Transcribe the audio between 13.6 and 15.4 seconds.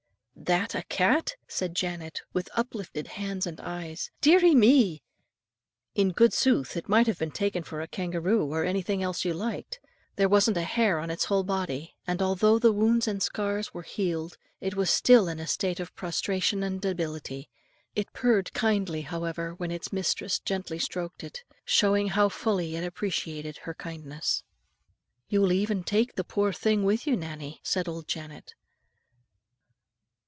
were healed, it was still in